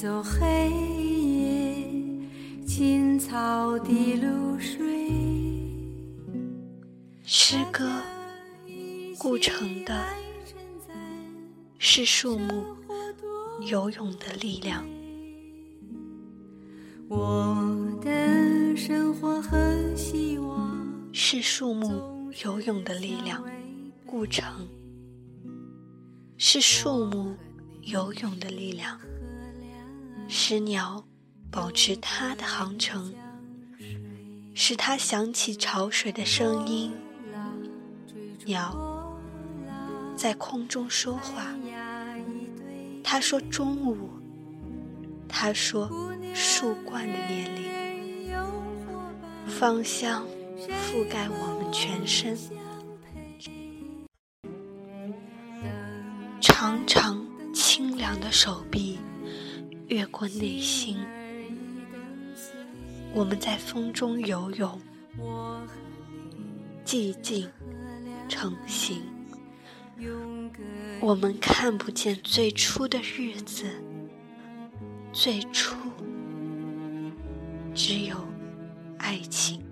[0.00, 1.84] 走黑夜，
[3.80, 5.12] 的露水。
[7.22, 7.86] 诗歌，
[9.18, 10.02] 故城的，
[11.78, 12.64] 是树木
[13.60, 14.82] 游泳的力量。
[17.06, 20.80] 我的生活和希望，
[21.12, 23.44] 是树木游泳的力量。
[24.06, 24.66] 故城，
[26.38, 27.36] 是树木
[27.82, 28.98] 游泳的力量。
[30.32, 31.04] 使鸟
[31.50, 33.12] 保持它的航程，
[34.54, 36.92] 使它响起潮水的声音。
[38.44, 39.12] 鸟
[40.16, 41.52] 在空中说话，
[43.02, 44.08] 它说中午，
[45.28, 45.90] 它说。
[46.32, 48.32] 树冠的年龄，
[49.48, 50.24] 芳香
[50.86, 52.38] 覆盖我们全身，
[56.40, 58.89] 长长清凉的手臂
[59.90, 60.96] 越过内心，
[63.12, 64.80] 我们在风中游泳，
[66.84, 67.50] 寂静
[68.28, 69.02] 成形，
[71.00, 73.66] 我们看不见最初的日子，
[75.12, 75.76] 最初。
[77.74, 78.16] 只有
[78.98, 79.69] 爱情。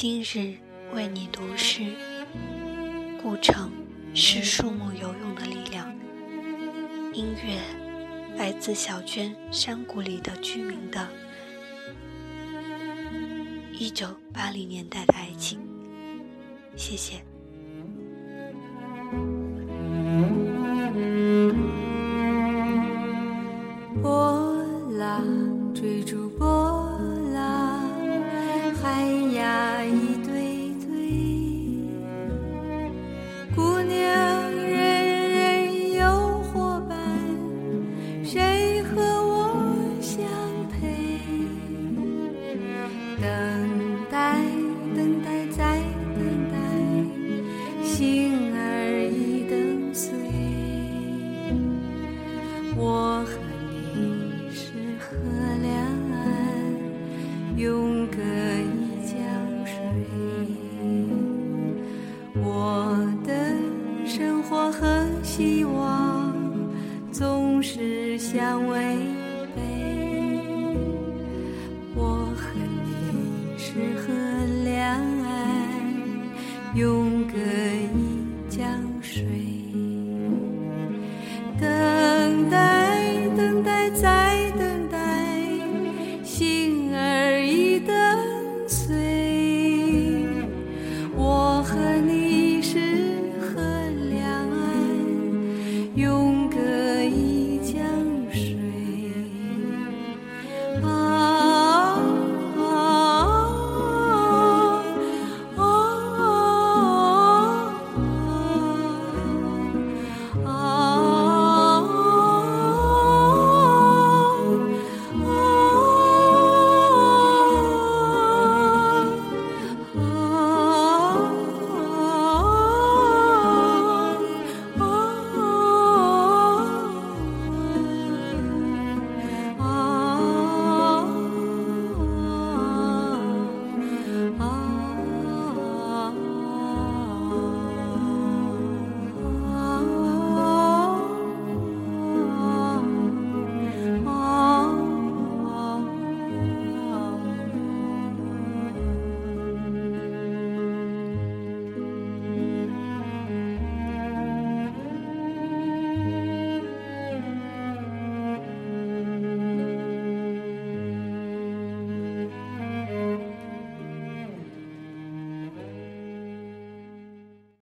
[0.00, 0.54] 今日
[0.94, 1.92] 为你读诗，
[3.20, 3.72] 故城
[4.14, 5.92] 是树木游泳的力量。
[7.12, 7.58] 音乐
[8.36, 11.08] 来自小娟山谷里的居民的
[13.72, 15.58] 一九八零年代的爱情。
[16.76, 17.27] 谢谢。
[53.20, 53.32] 我和
[53.96, 54.70] 你是
[55.00, 55.16] 河
[55.60, 55.74] 两
[56.12, 59.18] 岸永隔一江
[59.66, 59.74] 水
[62.40, 62.96] 我
[63.26, 63.56] 的
[64.06, 66.32] 生活和希望
[67.10, 68.78] 总是相违
[69.56, 69.62] 背。
[71.96, 72.52] 我和
[72.84, 74.14] 你是河
[74.62, 74.80] 两
[75.24, 75.26] 岸
[76.76, 77.34] 永隔